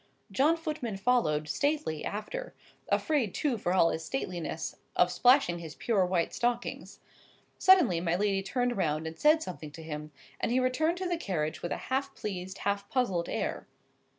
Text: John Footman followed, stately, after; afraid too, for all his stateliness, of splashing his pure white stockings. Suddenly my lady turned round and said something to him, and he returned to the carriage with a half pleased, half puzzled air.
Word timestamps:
John 0.31 0.57
Footman 0.57 0.97
followed, 0.97 1.47
stately, 1.47 2.03
after; 2.03 2.55
afraid 2.89 3.35
too, 3.35 3.59
for 3.59 3.71
all 3.71 3.91
his 3.91 4.03
stateliness, 4.03 4.77
of 4.95 5.11
splashing 5.11 5.59
his 5.59 5.75
pure 5.75 6.03
white 6.07 6.33
stockings. 6.33 6.99
Suddenly 7.59 8.01
my 8.01 8.15
lady 8.15 8.41
turned 8.41 8.75
round 8.77 9.05
and 9.05 9.19
said 9.19 9.43
something 9.43 9.69
to 9.73 9.83
him, 9.83 10.11
and 10.39 10.51
he 10.51 10.59
returned 10.59 10.97
to 10.97 11.07
the 11.07 11.17
carriage 11.17 11.61
with 11.61 11.71
a 11.71 11.77
half 11.91 12.15
pleased, 12.15 12.57
half 12.57 12.89
puzzled 12.89 13.29
air. 13.29 13.67